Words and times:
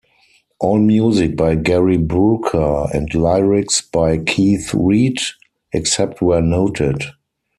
All 0.59 0.79
music 0.79 1.35
by 1.35 1.53
Gary 1.53 1.97
Brooker 1.97 2.87
and 2.91 3.13
lyrics 3.13 3.81
by 3.83 4.17
Keith 4.17 4.73
Reid, 4.73 5.19
except 5.73 6.23
where 6.23 6.41
noted. 6.41 7.03